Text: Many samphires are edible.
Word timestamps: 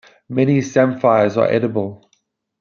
Many 0.29 0.61
samphires 0.61 1.37
are 1.37 1.45
edible. 1.45 2.09